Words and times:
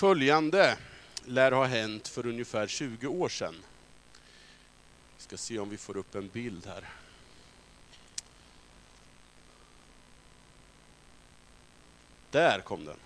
Följande 0.00 0.78
lär 1.24 1.52
ha 1.52 1.64
hänt 1.64 2.08
för 2.08 2.26
ungefär 2.26 2.66
20 2.66 3.06
år 3.06 3.28
sedan. 3.28 3.54
Vi 5.16 5.22
ska 5.22 5.36
se 5.36 5.58
om 5.58 5.70
vi 5.70 5.76
får 5.76 5.96
upp 5.96 6.14
en 6.14 6.28
bild 6.28 6.66
här. 6.66 6.88
Där 12.30 12.60
kom 12.60 12.84
den. 12.84 12.96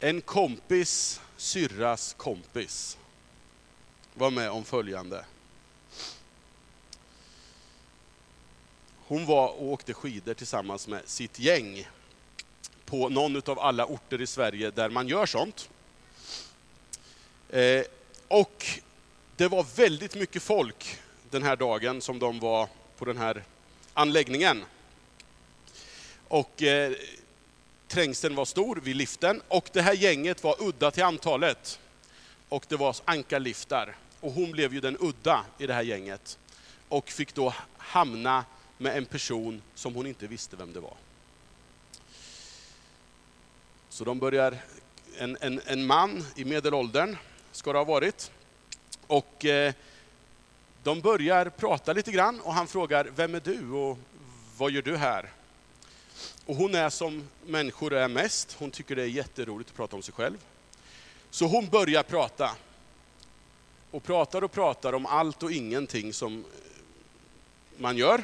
En 0.00 0.20
kompis 0.20 1.20
syrras 1.36 2.14
kompis 2.18 2.98
var 4.14 4.30
med 4.30 4.50
om 4.50 4.64
följande. 4.64 5.24
Hon 9.06 9.26
var 9.26 9.48
och 9.48 9.64
åkte 9.64 9.94
skidor 9.94 10.34
tillsammans 10.34 10.88
med 10.88 11.08
sitt 11.08 11.38
gäng 11.38 11.86
på 12.88 13.08
någon 13.08 13.42
av 13.46 13.58
alla 13.60 13.86
orter 13.86 14.20
i 14.20 14.26
Sverige 14.26 14.70
där 14.70 14.90
man 14.90 15.08
gör 15.08 15.26
sånt. 15.26 15.70
Eh, 17.50 17.82
och 18.28 18.66
det 19.36 19.48
var 19.48 19.66
väldigt 19.76 20.14
mycket 20.14 20.42
folk 20.42 20.98
den 21.30 21.42
här 21.42 21.56
dagen 21.56 22.00
som 22.00 22.18
de 22.18 22.40
var 22.40 22.68
på 22.98 23.04
den 23.04 23.16
här 23.16 23.44
anläggningen. 23.94 24.64
Och 26.28 26.62
eh, 26.62 26.92
trängseln 27.88 28.34
var 28.34 28.44
stor 28.44 28.76
vid 28.76 28.96
liften 28.96 29.42
och 29.48 29.70
det 29.72 29.82
här 29.82 29.94
gänget 29.94 30.44
var 30.44 30.56
udda 30.58 30.90
till 30.90 31.04
antalet. 31.04 31.80
Och 32.48 32.64
det 32.68 32.76
var 32.76 32.96
ankarliftar. 33.04 33.96
Och 34.20 34.32
hon 34.32 34.52
blev 34.52 34.74
ju 34.74 34.80
den 34.80 34.96
udda 35.00 35.44
i 35.58 35.66
det 35.66 35.74
här 35.74 35.82
gänget. 35.82 36.38
Och 36.88 37.08
fick 37.08 37.34
då 37.34 37.54
hamna 37.78 38.44
med 38.78 38.96
en 38.96 39.06
person 39.06 39.62
som 39.74 39.94
hon 39.94 40.06
inte 40.06 40.26
visste 40.26 40.56
vem 40.56 40.72
det 40.72 40.80
var. 40.80 40.94
Så 43.98 44.04
de 44.04 44.18
börjar, 44.18 44.56
en, 45.16 45.36
en, 45.40 45.60
en 45.66 45.86
man 45.86 46.24
i 46.36 46.44
medelåldern 46.44 47.16
ska 47.52 47.72
det 47.72 47.78
ha 47.78 47.84
varit. 47.84 48.30
Och 49.06 49.44
eh, 49.44 49.74
de 50.82 51.00
börjar 51.00 51.50
prata 51.50 51.92
lite 51.92 52.12
grann 52.12 52.40
och 52.40 52.54
han 52.54 52.66
frågar, 52.66 53.10
vem 53.16 53.34
är 53.34 53.40
du 53.40 53.70
och 53.70 53.98
vad 54.58 54.70
gör 54.70 54.82
du 54.82 54.96
här? 54.96 55.30
Och 56.46 56.56
hon 56.56 56.74
är 56.74 56.90
som 56.90 57.28
människor 57.46 57.92
är 57.92 58.08
mest, 58.08 58.56
hon 58.58 58.70
tycker 58.70 58.96
det 58.96 59.02
är 59.02 59.06
jätteroligt 59.06 59.70
att 59.70 59.76
prata 59.76 59.96
om 59.96 60.02
sig 60.02 60.14
själv. 60.14 60.38
Så 61.30 61.46
hon 61.46 61.68
börjar 61.68 62.02
prata. 62.02 62.50
Och 63.90 64.02
pratar 64.02 64.44
och 64.44 64.52
pratar 64.52 64.92
om 64.92 65.06
allt 65.06 65.42
och 65.42 65.52
ingenting 65.52 66.12
som 66.12 66.44
man 67.76 67.96
gör. 67.96 68.22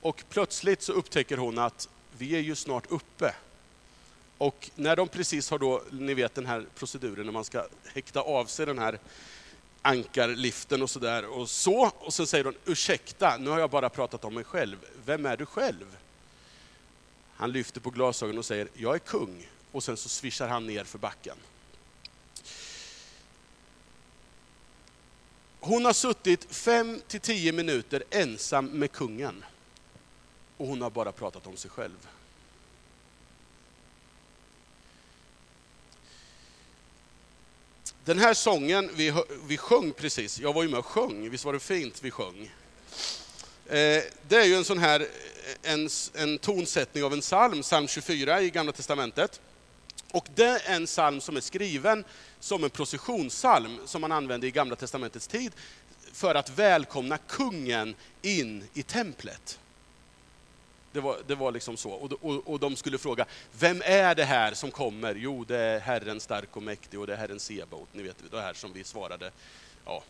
Och 0.00 0.24
plötsligt 0.28 0.82
så 0.82 0.92
upptäcker 0.92 1.36
hon 1.36 1.58
att 1.58 1.88
vi 2.18 2.36
är 2.36 2.40
ju 2.40 2.54
snart 2.54 2.86
uppe. 2.88 3.34
Och 4.38 4.70
när 4.74 4.96
de 4.96 5.08
precis 5.08 5.50
har 5.50 5.58
då, 5.58 5.82
ni 5.90 6.14
vet 6.14 6.34
den 6.34 6.46
här 6.46 6.66
proceduren 6.74 7.26
när 7.26 7.32
man 7.32 7.44
ska 7.44 7.66
häkta 7.94 8.20
av 8.20 8.46
sig 8.46 8.66
den 8.66 8.78
här 8.78 8.98
ankarliften 9.82 10.82
och 10.82 10.90
sådär 10.90 11.24
och 11.24 11.50
så. 11.50 11.90
Och 11.98 12.14
så 12.14 12.26
säger 12.26 12.44
hon, 12.44 12.54
ursäkta, 12.64 13.36
nu 13.36 13.50
har 13.50 13.58
jag 13.58 13.70
bara 13.70 13.88
pratat 13.88 14.24
om 14.24 14.34
mig 14.34 14.44
själv. 14.44 14.76
Vem 15.04 15.26
är 15.26 15.36
du 15.36 15.46
själv? 15.46 15.96
Han 17.36 17.52
lyfter 17.52 17.80
på 17.80 17.90
glasögonen 17.90 18.38
och 18.38 18.44
säger, 18.44 18.68
jag 18.74 18.94
är 18.94 18.98
kung. 18.98 19.48
Och 19.72 19.84
sen 19.84 19.96
så 19.96 20.08
svischar 20.08 20.48
han 20.48 20.66
ner 20.66 20.84
för 20.84 20.98
backen. 20.98 21.36
Hon 25.60 25.84
har 25.84 25.92
suttit 25.92 26.54
fem 26.54 27.00
till 27.08 27.20
tio 27.20 27.52
minuter 27.52 28.04
ensam 28.10 28.66
med 28.66 28.92
kungen. 28.92 29.44
Och 30.56 30.66
hon 30.66 30.82
har 30.82 30.90
bara 30.90 31.12
pratat 31.12 31.46
om 31.46 31.56
sig 31.56 31.70
själv. 31.70 32.08
Den 38.08 38.18
här 38.18 38.34
sången 38.34 38.90
vi, 38.94 39.14
vi 39.46 39.56
sjöng 39.56 39.92
precis, 39.92 40.40
jag 40.40 40.52
var 40.52 40.62
ju 40.62 40.68
med 40.68 40.78
och 40.78 40.86
sjöng, 40.86 41.30
visst 41.30 41.44
var 41.44 41.52
det 41.52 41.60
fint 41.60 42.02
vi 42.02 42.10
sjöng? 42.10 42.52
Eh, 43.66 44.02
det 44.28 44.36
är 44.36 44.44
ju 44.44 44.54
en 44.54 44.64
sån 44.64 44.78
här 44.78 45.00
eh, 45.00 45.72
en, 45.72 45.88
en 46.14 46.38
tonsättning 46.38 47.04
av 47.04 47.12
en 47.12 47.20
psalm, 47.20 47.62
psalm 47.62 47.88
24 47.88 48.40
i 48.40 48.50
Gamla 48.50 48.72
Testamentet. 48.72 49.40
Och 50.10 50.28
det 50.34 50.44
är 50.44 50.74
en 50.74 50.86
psalm 50.86 51.20
som 51.20 51.36
är 51.36 51.40
skriven 51.40 52.04
som 52.40 52.64
en 52.64 52.70
processionssalm 52.70 53.78
som 53.84 54.00
man 54.00 54.12
använde 54.12 54.46
i 54.46 54.50
Gamla 54.50 54.76
Testamentets 54.76 55.26
tid 55.26 55.52
för 56.12 56.34
att 56.34 56.58
välkomna 56.58 57.18
kungen 57.18 57.94
in 58.22 58.64
i 58.74 58.82
templet. 58.82 59.58
Det 60.92 61.00
var, 61.00 61.18
det 61.26 61.34
var 61.34 61.52
liksom 61.52 61.76
så. 61.76 61.90
Och, 61.90 62.12
och, 62.12 62.48
och 62.48 62.60
de 62.60 62.76
skulle 62.76 62.98
fråga, 62.98 63.26
vem 63.58 63.82
är 63.84 64.14
det 64.14 64.24
här 64.24 64.54
som 64.54 64.70
kommer? 64.70 65.14
Jo, 65.14 65.44
det 65.44 65.58
är 65.58 65.80
Herren 65.80 66.20
stark 66.20 66.56
och 66.56 66.62
mäktig 66.62 67.00
och 67.00 67.06
det 67.06 67.12
är 67.12 67.16
Herren 67.16 67.40
Sebaot. 67.40 67.88
Ni 67.92 68.02
vet 68.02 68.16
det 68.30 68.40
här 68.40 68.54
som 68.54 68.72
vi 68.72 68.84
svarade. 68.84 69.30
Ja, 69.84 70.02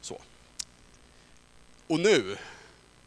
så. 0.00 0.20
Och 1.86 2.00
nu 2.00 2.36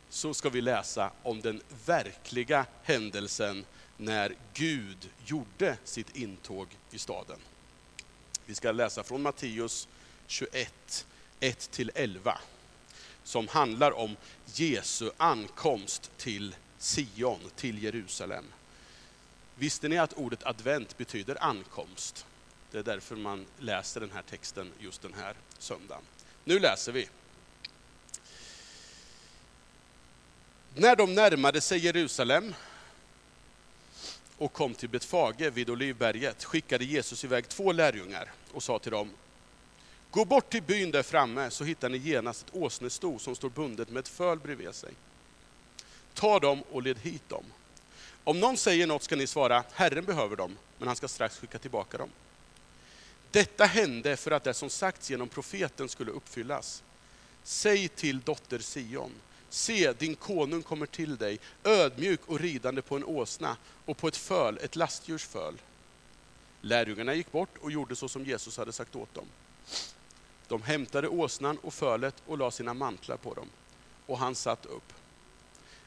så 0.10 0.34
ska 0.34 0.50
vi 0.50 0.62
läsa 0.62 1.12
om 1.24 1.42
den 1.42 1.62
verkliga 1.86 2.66
händelsen 2.84 3.66
när 3.98 4.36
Gud 4.54 5.10
gjorde 5.26 5.78
sitt 5.84 6.16
intåg 6.16 6.68
i 6.92 7.00
staden. 7.00 7.40
Vi 8.46 8.56
ska 8.56 8.72
läsa 8.72 9.04
från 9.04 9.22
Matteus 9.22 9.88
21, 10.28 11.06
1-11, 11.40 12.38
som 13.24 13.48
handlar 13.48 13.92
om 13.92 14.18
Jesu 14.46 15.12
ankomst 15.18 16.12
till 16.18 16.56
Sion, 16.80 17.40
till 17.56 17.84
Jerusalem. 17.84 18.46
Visste 19.56 19.88
ni 19.88 19.98
att 19.98 20.14
ordet 20.14 20.44
advent 20.44 20.98
betyder 20.98 21.44
ankomst? 21.44 22.26
Det 22.72 22.78
är 22.78 22.84
därför 22.84 23.16
man 23.16 23.46
läser 23.60 24.00
den 24.00 24.12
här 24.12 24.22
texten 24.22 24.72
just 24.80 25.02
den 25.02 25.14
här 25.14 25.36
söndagen. 25.60 26.04
Nu 26.44 26.60
läser 26.60 26.92
vi. 26.92 27.10
När 30.76 30.96
de 30.96 31.16
närmade 31.16 31.62
sig 31.62 31.80
Jerusalem 31.80 32.56
och 34.38 34.54
kom 34.54 34.74
till 34.74 34.90
Betfage 34.90 35.52
vid 35.54 35.70
Olivberget 35.70 36.44
skickade 36.44 36.86
Jesus 36.86 37.24
iväg 37.24 37.50
två 37.50 37.72
lärjungar 37.72 38.32
och 38.52 38.64
sa 38.64 38.80
till 38.80 38.92
dem, 38.92 39.10
Gå 40.14 40.26
bort 40.26 40.50
till 40.50 40.64
byn 40.64 40.92
där 40.92 41.04
framme 41.04 41.50
så 41.50 41.64
hittar 41.64 41.90
ni 41.90 41.98
genast 41.98 42.48
ett 42.48 42.56
åsnesto 42.56 43.20
som 43.20 43.36
står 43.36 43.50
bundet 43.50 43.90
med 43.90 44.00
ett 44.00 44.08
föl 44.08 44.40
bredvid 44.40 44.76
sig. 44.76 44.94
Ta 46.14 46.40
dem 46.40 46.64
och 46.72 46.84
led 46.84 46.98
hit 47.00 47.30
dem. 47.30 47.44
Om 48.24 48.40
någon 48.40 48.58
säger 48.58 48.88
något 48.88 49.04
ska 49.04 49.16
ni 49.16 49.28
svara, 49.28 49.64
Herren 49.72 50.06
behöver 50.06 50.36
dem, 50.36 50.58
men 50.78 50.88
han 50.88 50.96
ska 50.96 51.08
strax 51.08 51.38
skicka 51.38 51.60
tillbaka 51.60 51.98
dem. 51.98 52.10
Detta 53.32 53.66
hände 53.66 54.18
för 54.18 54.32
att 54.32 54.44
det 54.44 54.54
som 54.54 54.70
sagts 54.70 55.10
genom 55.10 55.30
profeten 55.30 55.90
skulle 55.90 56.12
uppfyllas. 56.12 56.84
Säg 57.44 57.88
till 57.88 58.20
dotter 58.20 58.60
Sion, 58.60 59.12
Se, 59.50 59.94
din 59.94 60.16
konung 60.16 60.64
kommer 60.64 60.86
till 60.86 61.18
dig, 61.18 61.40
ödmjuk 61.64 62.20
och 62.26 62.40
ridande 62.40 62.82
på 62.82 62.96
en 62.96 63.04
åsna 63.04 63.58
och 63.86 63.98
på 63.98 64.08
ett 64.08 64.18
föl, 64.18 64.58
ett 64.58 64.76
lastdjurs 64.76 65.26
föl. 65.26 65.54
Lärjungarna 66.62 67.14
gick 67.14 67.32
bort 67.32 67.58
och 67.62 67.72
gjorde 67.72 67.96
så 67.96 68.10
som 68.10 68.26
Jesus 68.26 68.58
hade 68.58 68.72
sagt 68.72 68.96
åt 68.96 69.14
dem. 69.14 69.26
De 70.48 70.62
hämtade 70.62 71.08
åsnan 71.08 71.58
och 71.58 71.74
fölet 71.74 72.16
och 72.28 72.38
la 72.38 72.52
sina 72.52 72.74
mantlar 72.74 73.18
på 73.18 73.34
dem, 73.34 73.48
och 74.06 74.18
han 74.18 74.36
satt 74.36 74.66
upp. 74.66 74.94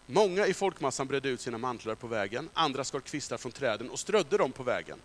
Många 0.06 0.46
i 0.46 0.54
folkmassan 0.54 1.06
bredde 1.06 1.28
ut 1.28 1.40
sina 1.40 1.58
mantlar 1.58 1.94
på 1.94 2.06
vägen, 2.06 2.48
andra 2.54 2.84
skar 2.84 3.00
kvistar 3.00 3.36
från 3.36 3.52
träden 3.52 3.90
och 3.90 3.98
strödde 3.98 4.36
dem 4.36 4.52
på 4.52 4.62
vägen. 4.62 4.98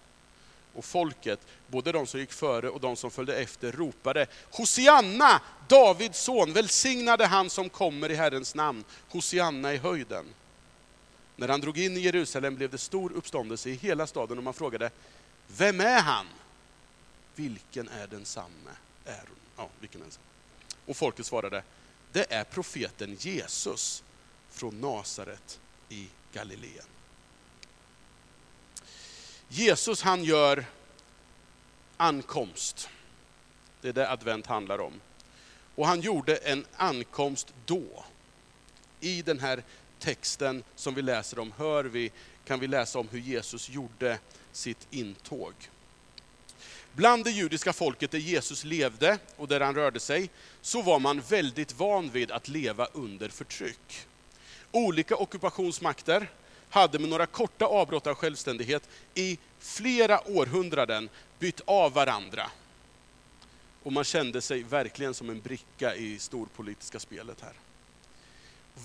Och 0.74 0.86
folket, 0.86 1.40
både 1.68 1.92
de 1.92 2.08
som 2.08 2.20
gick 2.20 2.32
före 2.32 2.70
och 2.70 2.80
de 2.80 2.96
som 2.96 3.12
följde 3.12 3.36
efter, 3.36 3.72
ropade 3.72 4.28
Hosianna, 4.52 5.42
Davids 5.68 6.20
son, 6.20 6.54
välsignade 6.54 7.26
han 7.26 7.50
som 7.50 7.70
kommer 7.70 8.12
i 8.12 8.16
Herrens 8.16 8.56
namn, 8.56 8.84
Hosianna 9.10 9.74
i 9.74 9.78
höjden. 9.78 10.26
När 11.36 11.48
han 11.48 11.62
drog 11.62 11.78
in 11.78 11.98
i 11.98 12.00
Jerusalem 12.00 12.56
blev 12.56 12.70
det 12.70 12.78
stor 12.78 13.12
uppståndelse 13.12 13.70
i 13.70 13.74
hela 13.74 14.08
staden 14.08 14.38
och 14.38 14.44
man 14.44 14.54
frågade, 14.54 14.90
vem 15.48 15.80
är 15.80 16.02
han? 16.02 16.28
Vilken 17.36 17.90
är 17.90 18.08
densamme? 18.08 18.72
Är 19.06 19.24
Ja, 19.58 19.70
vilken 19.80 20.02
är? 20.02 20.08
Och 20.86 20.98
folket 20.98 21.26
svarade, 21.26 21.64
det 22.12 22.34
är 22.34 22.44
profeten 22.44 23.16
Jesus 23.20 24.04
från 24.50 24.82
Nasaret 24.82 25.60
i 25.90 26.08
Galileen. 26.34 26.86
Jesus 29.48 30.02
han 30.02 30.24
gör 30.24 30.66
ankomst. 31.98 32.90
Det 33.82 33.90
är 33.90 33.94
det 33.94 34.10
advent 34.10 34.46
handlar 34.46 34.82
om. 34.82 34.94
Och 35.76 35.88
han 35.88 36.02
gjorde 36.02 36.36
en 36.36 36.66
ankomst 36.76 37.54
då. 37.66 38.06
I 39.00 39.22
den 39.22 39.40
här 39.40 39.64
texten 40.00 40.64
som 40.76 40.94
vi 40.94 41.02
läser 41.02 41.40
om 41.40 41.54
hör 41.58 41.84
vi, 41.84 42.12
kan 42.46 42.60
vi 42.60 42.68
läsa 42.68 43.00
om 43.00 43.08
hur 43.08 43.20
Jesus 43.20 43.70
gjorde 43.70 44.20
sitt 44.52 44.88
intåg. 44.92 45.54
Bland 46.94 47.24
det 47.24 47.32
judiska 47.32 47.74
folket 47.74 48.12
där 48.12 48.20
Jesus 48.20 48.64
levde 48.64 49.18
och 49.38 49.48
där 49.48 49.60
han 49.60 49.76
rörde 49.76 50.00
sig, 50.00 50.30
så 50.62 50.82
var 50.82 51.00
man 51.00 51.22
väldigt 51.22 51.74
van 51.74 52.10
vid 52.10 52.32
att 52.32 52.48
leva 52.48 52.86
under 52.86 53.30
förtryck. 53.30 54.08
Olika 54.72 55.16
ockupationsmakter 55.16 56.30
hade 56.70 57.00
med 57.00 57.10
några 57.10 57.26
korta 57.26 57.66
avbrott 57.66 58.08
av 58.08 58.16
självständighet 58.16 58.90
i 59.14 59.38
flera 59.60 60.28
århundraden 60.28 61.10
bytt 61.40 61.62
av 61.66 61.94
varandra. 61.94 62.52
Och 63.84 63.94
man 63.94 64.04
kände 64.04 64.42
sig 64.42 64.64
verkligen 64.64 65.14
som 65.14 65.30
en 65.30 65.42
bricka 65.42 65.96
i 65.96 66.20
storpolitiska 66.20 67.00
spelet 67.00 67.42
här. 67.42 67.54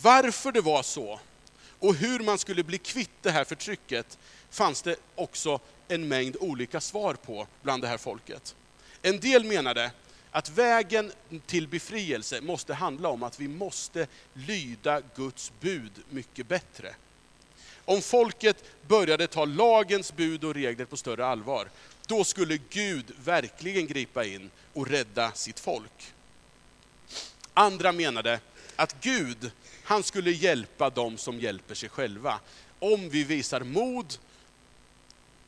Varför 0.03 0.53
det 0.53 0.61
var 0.61 0.83
så 0.83 1.21
och 1.79 1.95
hur 1.95 2.21
man 2.21 2.39
skulle 2.39 2.63
bli 2.63 2.79
kvitt 2.79 3.23
det 3.23 3.31
här 3.31 3.45
förtrycket 3.45 4.19
fanns 4.51 4.83
det 4.83 4.97
också 5.15 5.61
en 5.89 6.09
mängd 6.09 6.37
olika 6.41 6.81
svar 6.81 7.15
på 7.15 7.47
bland 7.63 7.83
det 7.83 7.89
här 7.89 7.99
folket. 7.99 8.55
En 9.03 9.21
del 9.21 9.45
menade 9.45 9.91
att 10.31 10.49
vägen 10.49 11.13
till 11.47 11.69
befrielse 11.69 12.41
måste 12.41 12.75
handla 12.75 13.09
om 13.09 13.23
att 13.23 13.41
vi 13.41 13.49
måste 13.49 14.07
lyda 14.33 15.03
Guds 15.17 15.53
bud 15.61 15.93
mycket 16.11 16.49
bättre. 16.49 16.95
Om 17.85 18.03
folket 18.03 18.65
började 18.89 19.27
ta 19.27 19.45
lagens 19.45 20.17
bud 20.17 20.45
och 20.45 20.55
regler 20.55 20.85
på 20.85 20.97
större 20.97 21.27
allvar, 21.27 21.69
då 22.07 22.25
skulle 22.25 22.59
Gud 22.71 23.05
verkligen 23.25 23.87
gripa 23.87 24.25
in 24.25 24.51
och 24.73 24.87
rädda 24.87 25.33
sitt 25.33 25.61
folk. 25.61 26.13
Andra 27.55 27.93
menade 27.93 28.41
att 28.77 28.97
Gud, 29.01 29.51
han 29.85 30.03
skulle 30.03 30.31
hjälpa 30.31 30.91
dem 30.91 31.19
som 31.19 31.41
hjälper 31.41 31.75
sig 31.75 31.89
själva. 31.89 32.41
Om 32.79 33.09
vi 33.09 33.25
visar 33.25 33.61
mod 33.61 34.19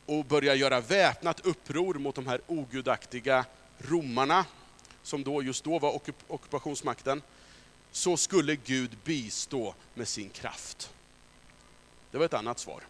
och 0.09 0.25
börjar 0.25 0.55
göra 0.55 0.81
väpnat 0.81 1.41
uppror 1.41 1.95
mot 1.95 2.15
de 2.15 2.27
här 2.27 2.41
ogudaktiga 2.47 3.45
romarna, 3.79 4.47
som 5.03 5.25
då, 5.25 5.43
just 5.43 5.65
då 5.65 5.79
var 5.79 6.01
ockupationsmakten, 6.29 7.23
så 7.93 8.17
skulle 8.17 8.57
Gud 8.57 8.97
bistå 9.05 9.75
med 9.95 10.09
sin 10.09 10.31
kraft. 10.31 10.91
Det 12.11 12.19
var 12.19 12.25
ett 12.25 12.35
annat 12.35 12.59
svar. 12.59 12.83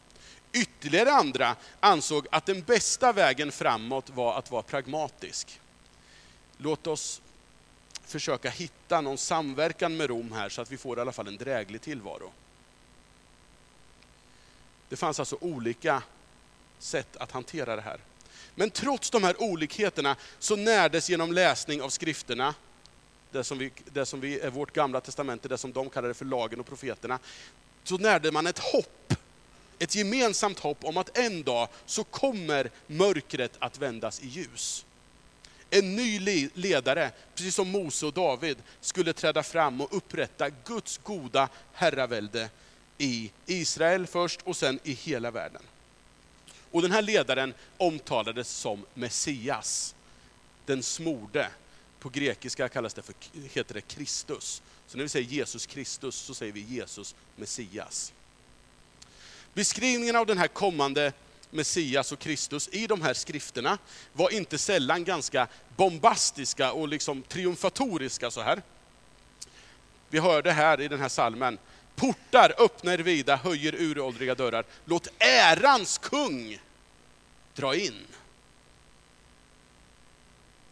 Ytterligare 0.52 1.12
andra 1.12 1.56
ansåg 1.80 2.26
att 2.30 2.46
den 2.46 2.62
bästa 2.62 3.12
vägen 3.12 3.52
framåt 3.52 4.10
var 4.10 4.38
att 4.38 4.50
vara 4.50 4.62
pragmatisk. 4.62 5.60
Låt 6.56 6.86
oss 6.86 7.22
försöka 8.04 8.50
hitta 8.50 9.00
någon 9.00 9.18
samverkan 9.18 9.96
med 9.96 10.10
Rom 10.10 10.32
här 10.32 10.48
så 10.48 10.62
att 10.62 10.72
vi 10.72 10.76
får 10.76 10.98
i 10.98 11.00
alla 11.00 11.12
fall 11.12 11.28
en 11.28 11.36
dräglig 11.36 11.80
tillvaro. 11.80 12.32
Det 14.88 14.96
fanns 14.96 15.20
alltså 15.20 15.38
olika 15.40 16.02
sätt 16.78 17.16
att 17.16 17.32
hantera 17.32 17.76
det 17.76 17.82
här. 17.82 18.00
Men 18.54 18.70
trots 18.70 19.10
de 19.10 19.24
här 19.24 19.42
olikheterna 19.42 20.16
så 20.38 20.56
närdes 20.56 21.10
genom 21.10 21.32
läsning 21.32 21.82
av 21.82 21.88
skrifterna, 21.88 22.54
det 23.32 23.44
som, 23.44 23.58
vi, 23.58 23.72
det 23.84 24.06
som 24.06 24.20
vi 24.20 24.40
är 24.40 24.50
vårt 24.50 24.72
gamla 24.72 25.00
testamente, 25.00 25.48
det 25.48 25.58
som 25.58 25.72
de 25.72 25.90
kallade 25.90 26.14
för 26.14 26.24
lagen 26.24 26.60
och 26.60 26.66
profeterna, 26.66 27.18
så 27.84 27.98
närde 27.98 28.32
man 28.32 28.46
ett 28.46 28.58
hopp, 28.58 29.14
ett 29.78 29.94
gemensamt 29.94 30.58
hopp 30.58 30.84
om 30.84 30.96
att 30.96 31.18
en 31.18 31.42
dag 31.42 31.68
så 31.86 32.04
kommer 32.04 32.70
mörkret 32.86 33.52
att 33.58 33.78
vändas 33.78 34.20
i 34.20 34.26
ljus. 34.26 34.84
En 35.70 35.96
ny 35.96 36.18
ledare, 36.54 37.10
precis 37.34 37.54
som 37.54 37.70
Mose 37.70 38.06
och 38.06 38.12
David, 38.12 38.58
skulle 38.80 39.12
träda 39.12 39.42
fram 39.42 39.80
och 39.80 39.96
upprätta 39.96 40.50
Guds 40.50 40.98
goda 40.98 41.48
herravälde 41.72 42.50
i 42.98 43.30
Israel 43.46 44.06
först 44.06 44.42
och 44.42 44.56
sen 44.56 44.80
i 44.84 44.92
hela 44.92 45.30
världen. 45.30 45.62
Och 46.70 46.82
den 46.82 46.92
här 46.92 47.02
ledaren 47.02 47.54
omtalades 47.76 48.48
som 48.48 48.86
Messias, 48.94 49.94
den 50.66 50.82
smorde. 50.82 51.50
På 52.00 52.08
grekiska 52.08 52.68
kallas 52.68 52.94
det 52.94 53.02
för, 53.02 53.14
heter 53.52 53.74
det 53.74 53.80
Kristus. 53.80 54.62
Så 54.86 54.96
när 54.96 55.04
vi 55.04 55.08
säger 55.08 55.26
Jesus 55.26 55.66
Kristus 55.66 56.16
så 56.16 56.34
säger 56.34 56.52
vi 56.52 56.60
Jesus 56.60 57.14
Messias. 57.36 58.12
Beskrivningen 59.54 60.16
av 60.16 60.26
den 60.26 60.38
här 60.38 60.48
kommande 60.48 61.12
Messias 61.50 62.12
och 62.12 62.18
Kristus 62.18 62.68
i 62.72 62.86
de 62.86 63.02
här 63.02 63.14
skrifterna 63.14 63.78
var 64.12 64.30
inte 64.30 64.58
sällan 64.58 65.04
ganska 65.04 65.48
bombastiska 65.76 66.72
och 66.72 66.88
liksom 66.88 67.22
triumfatoriska 67.22 68.30
så 68.30 68.40
här. 68.40 68.62
Vi 70.08 70.18
hörde 70.18 70.52
här 70.52 70.80
i 70.80 70.88
den 70.88 71.00
här 71.00 71.08
salmen, 71.08 71.58
portar 71.98 72.54
öppna 72.58 72.94
er 72.94 72.98
vida, 72.98 73.36
höjer 73.36 73.74
uråldriga 73.74 74.34
dörrar. 74.34 74.64
Låt 74.84 75.08
ärans 75.18 75.98
kung 75.98 76.58
dra 77.54 77.74
in. 77.74 78.06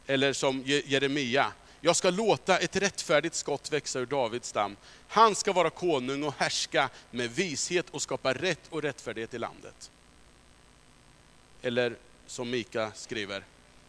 Eller 0.06 0.32
som 0.32 0.62
Jeremia, 0.67 1.52
jag 1.81 1.96
ska 1.96 2.11
låta 2.11 2.58
ett 2.58 2.76
rättfärdigt 2.76 3.34
skott 3.34 3.73
växa 3.73 3.99
ur 3.99 4.06
Davids 4.06 4.49
stam. 4.49 4.76
Han 5.08 5.34
ska 5.34 5.52
vara 5.52 5.70
konung 5.70 6.23
och 6.23 6.34
härska 6.38 6.88
med 7.11 7.31
vishet 7.31 7.90
och 7.90 8.02
skapa 8.02 8.34
rätt 8.34 8.61
och 8.70 8.82
rättfärdighet 8.82 9.34
i 9.34 9.38
landet. 9.38 9.90
Eller 11.62 11.96
som 12.26 12.50
Mika 12.50 12.93
skriver, 12.94 13.44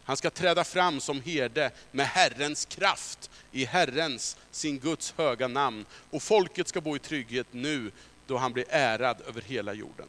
han 0.08 0.16
ska 0.16 0.30
träda 0.30 0.64
fram 0.64 1.00
som 1.00 1.20
herde 1.20 1.70
med 1.90 2.06
Herrens 2.06 2.64
kraft, 2.64 3.30
i 3.52 3.64
Herrens, 3.64 4.36
sin 4.50 4.78
Guds 4.78 5.14
höga 5.16 5.48
namn. 5.48 5.86
Och 6.10 6.22
folket 6.22 6.68
ska 6.68 6.80
bo 6.80 6.96
i 6.96 6.98
trygghet 6.98 7.46
nu, 7.50 7.90
då 8.26 8.36
han 8.36 8.52
blir 8.52 8.64
ärad 8.68 9.16
över 9.28 9.42
hela 9.42 9.72
jorden. 9.72 10.06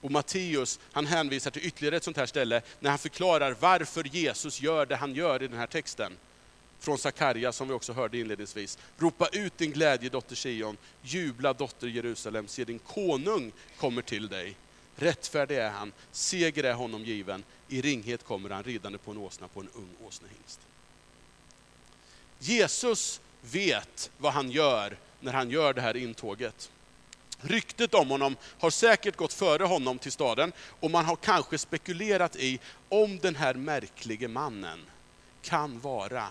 Och 0.00 0.10
Matteus, 0.10 0.78
han 0.92 1.06
hänvisar 1.06 1.50
till 1.50 1.66
ytterligare 1.66 1.96
ett 1.96 2.04
sånt 2.04 2.16
här 2.16 2.26
ställe, 2.26 2.62
när 2.80 2.90
han 2.90 2.98
förklarar 2.98 3.56
varför 3.60 4.04
Jesus 4.16 4.60
gör 4.60 4.86
det 4.86 4.96
han 4.96 5.14
gör 5.14 5.42
i 5.42 5.48
den 5.48 5.58
här 5.58 5.66
texten. 5.66 6.12
Från 6.80 6.98
Sakarja, 6.98 7.52
som 7.52 7.68
vi 7.68 7.74
också 7.74 7.92
hörde 7.92 8.18
inledningsvis. 8.18 8.78
Ropa 8.98 9.28
ut 9.32 9.58
din 9.58 9.72
glädje, 9.72 10.08
dotter 10.08 10.34
Sion. 10.36 10.76
Jubla, 11.02 11.52
dotter 11.52 11.86
Jerusalem. 11.86 12.48
Se, 12.48 12.64
din 12.64 12.78
konung 12.78 13.52
kommer 13.76 14.02
till 14.02 14.28
dig. 14.28 14.56
Rättfärdig 14.96 15.56
är 15.58 15.70
han, 15.70 15.92
seger 16.12 16.64
är 16.64 16.74
honom 16.74 17.04
given. 17.04 17.44
I 17.68 17.80
ringhet 17.80 18.24
kommer 18.24 18.50
han 18.50 18.62
ridande 18.62 18.98
på 18.98 19.10
en 19.10 19.18
åsna, 19.18 19.48
på 19.48 19.60
en 19.60 19.68
ung 19.74 19.94
åsnehingst. 20.06 20.60
Jesus 22.38 23.20
vet 23.40 24.10
vad 24.18 24.32
han 24.32 24.50
gör 24.50 24.96
när 25.20 25.32
han 25.32 25.50
gör 25.50 25.74
det 25.74 25.80
här 25.80 25.96
intåget. 25.96 26.70
Ryktet 27.40 27.94
om 27.94 28.10
honom 28.10 28.36
har 28.58 28.70
säkert 28.70 29.16
gått 29.16 29.32
före 29.32 29.64
honom 29.64 29.98
till 29.98 30.12
staden 30.12 30.52
och 30.80 30.90
man 30.90 31.04
har 31.04 31.16
kanske 31.16 31.58
spekulerat 31.58 32.36
i 32.36 32.60
om 32.88 33.18
den 33.18 33.36
här 33.36 33.54
märklige 33.54 34.28
mannen 34.28 34.80
kan 35.42 35.80
vara 35.80 36.26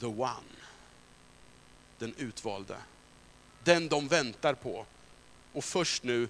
the 0.00 0.06
one. 0.06 0.60
Den 1.98 2.14
utvalde. 2.18 2.76
Den 3.64 3.88
de 3.88 4.08
väntar 4.08 4.54
på. 4.54 4.86
Och 5.52 5.64
först 5.64 6.02
nu 6.02 6.28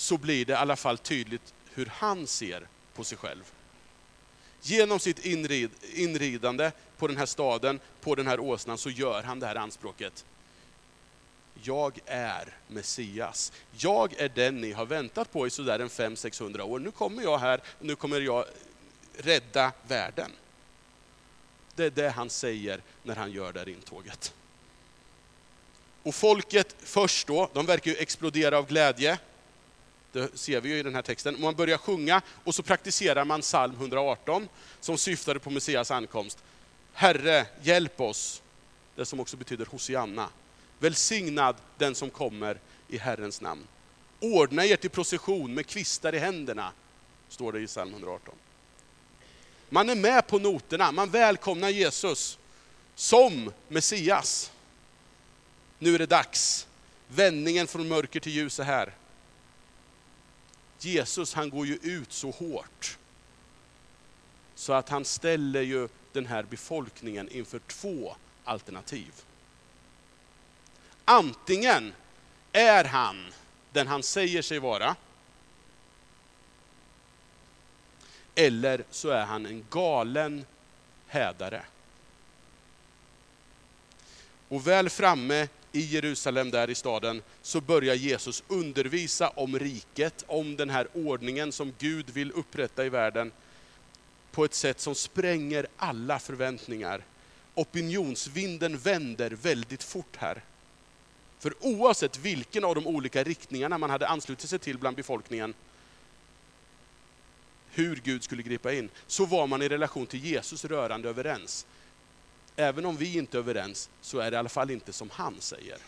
så 0.00 0.18
blir 0.18 0.44
det 0.44 0.52
i 0.52 0.56
alla 0.56 0.76
fall 0.76 0.98
tydligt 0.98 1.54
hur 1.74 1.86
han 1.86 2.26
ser 2.26 2.66
på 2.94 3.04
sig 3.04 3.18
själv. 3.18 3.52
Genom 4.62 4.98
sitt 4.98 5.24
inrid, 5.26 5.70
inridande 5.94 6.72
på 6.98 7.06
den 7.06 7.16
här 7.16 7.26
staden, 7.26 7.80
på 8.00 8.14
den 8.14 8.26
här 8.26 8.40
åsnan, 8.40 8.78
så 8.78 8.90
gör 8.90 9.22
han 9.22 9.40
det 9.40 9.46
här 9.46 9.56
anspråket. 9.56 10.24
Jag 11.62 11.98
är 12.06 12.56
Messias. 12.68 13.52
Jag 13.78 14.20
är 14.20 14.28
den 14.28 14.60
ni 14.60 14.72
har 14.72 14.86
väntat 14.86 15.32
på 15.32 15.46
i 15.46 15.50
sådär 15.50 15.78
en 15.78 15.88
500-600 15.88 16.60
år. 16.60 16.78
Nu 16.78 16.90
kommer 16.90 17.22
jag 17.22 17.38
här, 17.38 17.60
nu 17.80 17.96
kommer 17.96 18.20
jag 18.20 18.44
rädda 19.16 19.72
världen. 19.88 20.30
Det 21.74 21.84
är 21.84 21.90
det 21.90 22.10
han 22.10 22.30
säger 22.30 22.82
när 23.02 23.16
han 23.16 23.32
gör 23.32 23.52
det 23.52 23.58
här 23.58 23.68
intåget. 23.68 24.34
Och 26.02 26.14
folket 26.14 26.76
först 26.78 27.26
då, 27.26 27.50
de 27.52 27.66
verkar 27.66 27.90
ju 27.90 27.96
explodera 27.96 28.58
av 28.58 28.66
glädje. 28.66 29.18
Det 30.12 30.38
ser 30.38 30.60
vi 30.60 30.68
ju 30.68 30.78
i 30.78 30.82
den 30.82 30.94
här 30.94 31.02
texten. 31.02 31.40
Man 31.40 31.54
börjar 31.54 31.78
sjunga 31.78 32.22
och 32.44 32.54
så 32.54 32.62
praktiserar 32.62 33.24
man 33.24 33.40
psalm 33.40 33.74
118 33.74 34.48
som 34.80 34.98
syftade 34.98 35.40
på 35.40 35.50
Messias 35.50 35.90
ankomst. 35.90 36.38
Herre, 36.92 37.46
hjälp 37.62 38.00
oss. 38.00 38.42
Det 38.96 39.04
som 39.04 39.20
också 39.20 39.36
betyder 39.36 39.66
Hosianna. 39.66 40.28
Välsignad 40.78 41.56
den 41.78 41.94
som 41.94 42.10
kommer 42.10 42.58
i 42.88 42.98
Herrens 42.98 43.40
namn. 43.40 43.66
Ordna 44.20 44.64
er 44.64 44.76
till 44.76 44.90
procession 44.90 45.54
med 45.54 45.66
kvistar 45.66 46.14
i 46.14 46.18
händerna, 46.18 46.72
står 47.28 47.52
det 47.52 47.60
i 47.60 47.66
psalm 47.66 47.92
118. 47.92 48.34
Man 49.68 49.88
är 49.88 49.94
med 49.94 50.26
på 50.26 50.38
noterna, 50.38 50.92
man 50.92 51.10
välkomnar 51.10 51.68
Jesus 51.68 52.38
som 52.94 53.52
Messias. 53.68 54.52
Nu 55.78 55.94
är 55.94 55.98
det 55.98 56.06
dags. 56.06 56.66
Vändningen 57.08 57.66
från 57.66 57.88
mörker 57.88 58.20
till 58.20 58.32
ljus 58.32 58.60
är 58.60 58.64
här. 58.64 58.92
Jesus 60.84 61.34
han 61.34 61.50
går 61.50 61.66
ju 61.66 61.78
ut 61.82 62.12
så 62.12 62.30
hårt 62.30 62.98
så 64.54 64.72
att 64.72 64.88
han 64.88 65.04
ställer 65.04 65.62
ju 65.62 65.88
den 66.12 66.26
här 66.26 66.42
befolkningen 66.42 67.28
inför 67.28 67.58
två 67.58 68.16
alternativ. 68.44 69.12
Antingen 71.04 71.92
är 72.52 72.84
han 72.84 73.32
den 73.72 73.86
han 73.86 74.02
säger 74.02 74.42
sig 74.42 74.58
vara, 74.58 74.96
eller 78.34 78.84
så 78.90 79.08
är 79.08 79.24
han 79.24 79.46
en 79.46 79.66
galen 79.70 80.44
hädare. 81.06 81.62
Och 84.48 84.66
väl 84.66 84.90
framme 84.90 85.48
i 85.72 85.80
Jerusalem, 85.80 86.50
där 86.50 86.70
i 86.70 86.74
staden, 86.74 87.22
så 87.42 87.60
börjar 87.60 87.94
Jesus 87.94 88.42
undervisa 88.48 89.28
om 89.28 89.58
riket, 89.58 90.24
om 90.26 90.56
den 90.56 90.70
här 90.70 90.88
ordningen 90.94 91.52
som 91.52 91.74
Gud 91.78 92.10
vill 92.10 92.32
upprätta 92.32 92.84
i 92.84 92.88
världen, 92.88 93.32
på 94.32 94.44
ett 94.44 94.54
sätt 94.54 94.80
som 94.80 94.94
spränger 94.94 95.66
alla 95.76 96.18
förväntningar. 96.18 97.04
Opinionsvinden 97.54 98.78
vänder 98.78 99.30
väldigt 99.30 99.82
fort 99.82 100.16
här. 100.16 100.42
För 101.38 101.54
oavsett 101.60 102.18
vilken 102.18 102.64
av 102.64 102.74
de 102.74 102.86
olika 102.86 103.22
riktningarna 103.22 103.78
man 103.78 103.90
hade 103.90 104.08
anslutit 104.08 104.50
sig 104.50 104.58
till 104.58 104.78
bland 104.78 104.96
befolkningen, 104.96 105.54
hur 107.70 108.00
Gud 108.04 108.24
skulle 108.24 108.42
gripa 108.42 108.72
in, 108.72 108.88
så 109.06 109.24
var 109.24 109.46
man 109.46 109.62
i 109.62 109.68
relation 109.68 110.06
till 110.06 110.24
Jesus 110.24 110.64
rörande 110.64 111.08
överens. 111.08 111.66
Även 112.56 112.86
om 112.86 112.96
vi 112.96 113.18
inte 113.18 113.36
är 113.36 113.38
överens, 113.38 113.88
så 114.00 114.18
är 114.18 114.30
det 114.30 114.34
i 114.34 114.38
alla 114.38 114.48
fall 114.48 114.70
inte 114.70 114.92
som 114.92 115.10
han 115.10 115.40
säger. 115.40 115.78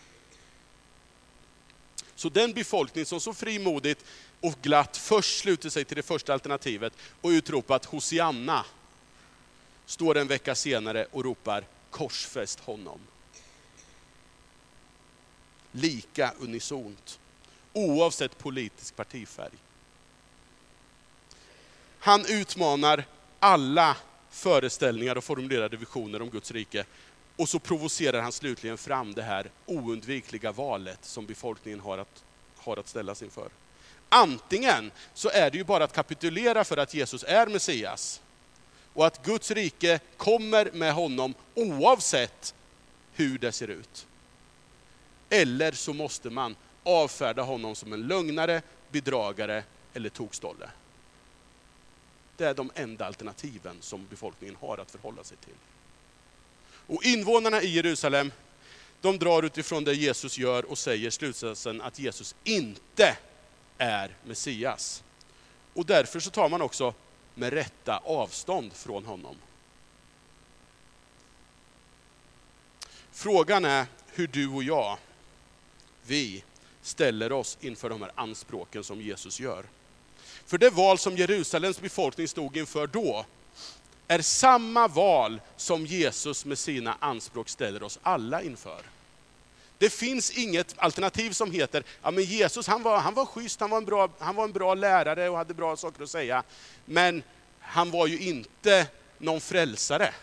Så 2.15 2.29
den 2.29 2.53
befolkning 2.53 3.05
som 3.05 3.19
så 3.19 3.33
frimodigt 3.33 4.05
och 4.41 4.55
glatt 4.61 4.97
först 4.97 5.39
sluter 5.39 5.69
sig 5.69 5.85
till 5.85 5.95
det 5.95 6.03
första 6.03 6.33
alternativet 6.33 6.93
och 7.21 7.29
utropat 7.29 7.85
Hosianna, 7.85 8.65
står 9.85 10.17
en 10.17 10.27
vecka 10.27 10.55
senare 10.55 11.05
och 11.11 11.23
ropar 11.23 11.65
korsfäst 11.89 12.59
honom. 12.59 12.99
Lika 15.71 16.33
unisont, 16.39 17.19
oavsett 17.73 18.37
politisk 18.37 18.95
partifärg. 18.95 19.53
Han 21.99 22.25
utmanar 22.25 23.05
alla 23.39 23.97
föreställningar 24.33 25.17
och 25.17 25.23
formulerade 25.23 25.77
visioner 25.77 26.21
om 26.21 26.29
Guds 26.29 26.51
rike. 26.51 26.85
Och 27.35 27.49
så 27.49 27.59
provocerar 27.59 28.21
han 28.21 28.31
slutligen 28.31 28.77
fram 28.77 29.13
det 29.13 29.21
här 29.21 29.51
oundvikliga 29.65 30.51
valet 30.51 31.05
som 31.05 31.25
befolkningen 31.25 31.79
har 31.79 31.97
att, 31.97 32.23
har 32.57 32.77
att 32.77 32.87
ställas 32.87 33.21
inför. 33.23 33.49
Antingen 34.09 34.91
så 35.13 35.29
är 35.29 35.51
det 35.51 35.57
ju 35.57 35.63
bara 35.63 35.83
att 35.83 35.93
kapitulera 35.93 36.63
för 36.63 36.77
att 36.77 36.93
Jesus 36.93 37.23
är 37.27 37.47
Messias 37.47 38.21
och 38.93 39.05
att 39.05 39.25
Guds 39.25 39.51
rike 39.51 39.99
kommer 40.17 40.71
med 40.73 40.93
honom 40.93 41.33
oavsett 41.55 42.53
hur 43.13 43.37
det 43.37 43.51
ser 43.51 43.67
ut. 43.67 44.07
Eller 45.29 45.71
så 45.71 45.93
måste 45.93 46.29
man 46.29 46.55
avfärda 46.83 47.41
honom 47.41 47.75
som 47.75 47.93
en 47.93 48.07
lögnare, 48.07 48.61
bedragare 48.91 49.63
eller 49.93 50.09
tokstolle. 50.09 50.69
Det 52.43 52.49
är 52.49 52.53
de 52.53 52.71
enda 52.75 53.05
alternativen 53.05 53.77
som 53.81 54.07
befolkningen 54.09 54.55
har 54.61 54.77
att 54.77 54.91
förhålla 54.91 55.23
sig 55.23 55.37
till. 55.37 55.53
Och 56.87 57.03
invånarna 57.03 57.61
i 57.61 57.67
Jerusalem, 57.67 58.31
de 59.01 59.19
drar 59.19 59.43
utifrån 59.43 59.83
det 59.83 59.93
Jesus 59.93 60.37
gör 60.37 60.65
och 60.65 60.77
säger 60.77 61.09
slutsatsen 61.09 61.81
att 61.81 61.99
Jesus 61.99 62.35
inte 62.43 63.17
är 63.77 64.15
Messias. 64.23 65.03
Och 65.73 65.85
därför 65.85 66.19
så 66.19 66.29
tar 66.29 66.49
man 66.49 66.61
också 66.61 66.93
med 67.35 67.53
rätta 67.53 67.97
avstånd 67.97 68.73
från 68.73 69.05
honom. 69.05 69.35
Frågan 73.11 73.65
är 73.65 73.85
hur 74.07 74.27
du 74.27 74.47
och 74.47 74.63
jag, 74.63 74.97
vi, 76.05 76.43
ställer 76.81 77.31
oss 77.31 77.57
inför 77.61 77.89
de 77.89 78.01
här 78.01 78.11
anspråken 78.15 78.83
som 78.83 79.01
Jesus 79.01 79.39
gör. 79.39 79.65
För 80.45 80.57
det 80.57 80.69
val 80.69 80.97
som 80.97 81.17
Jerusalems 81.17 81.81
befolkning 81.81 82.27
stod 82.27 82.57
inför 82.57 82.87
då, 82.87 83.25
är 84.07 84.21
samma 84.21 84.87
val 84.87 85.41
som 85.55 85.85
Jesus 85.85 86.45
med 86.45 86.57
sina 86.57 86.97
anspråk 86.99 87.49
ställer 87.49 87.83
oss 87.83 87.99
alla 88.03 88.41
inför. 88.41 88.81
Det 89.77 89.89
finns 89.89 90.31
inget 90.31 90.75
alternativ 90.77 91.31
som 91.31 91.51
heter, 91.51 91.83
ja 92.01 92.11
men 92.11 92.23
Jesus 92.23 92.67
han 92.67 92.83
var, 92.83 92.99
han 92.99 93.13
var 93.13 93.25
schysst, 93.25 93.59
han 93.59 93.69
var, 93.69 93.77
en 93.77 93.85
bra, 93.85 94.09
han 94.19 94.35
var 94.35 94.43
en 94.43 94.51
bra 94.51 94.73
lärare 94.73 95.29
och 95.29 95.37
hade 95.37 95.53
bra 95.53 95.75
saker 95.75 96.03
att 96.03 96.09
säga. 96.09 96.43
Men 96.85 97.23
han 97.59 97.91
var 97.91 98.07
ju 98.07 98.19
inte 98.19 98.87
någon 99.17 99.41
frälsare. 99.41 100.13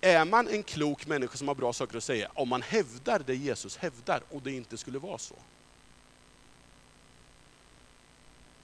Är 0.00 0.24
man 0.24 0.48
en 0.48 0.62
klok 0.62 1.06
människa 1.06 1.36
som 1.36 1.48
har 1.48 1.54
bra 1.54 1.72
saker 1.72 1.96
att 1.96 2.04
säga, 2.04 2.30
om 2.34 2.48
man 2.48 2.62
hävdar 2.62 3.22
det 3.26 3.34
Jesus 3.34 3.76
hävdar 3.76 4.22
och 4.30 4.42
det 4.42 4.52
inte 4.52 4.76
skulle 4.76 4.98
vara 4.98 5.18
så? 5.18 5.34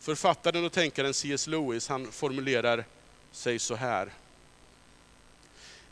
Författaren 0.05 0.65
och 0.65 0.73
tänkaren 0.73 1.15
C.S. 1.15 1.47
Lewis 1.47 1.89
han 1.89 2.13
formulerar 2.13 2.85
sig 3.33 3.59
så 3.59 3.75
här. 3.75 4.13